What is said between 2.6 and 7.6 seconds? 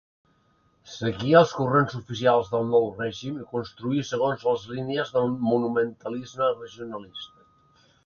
nou règim i construí segons les línies del monumentalisme regionalista.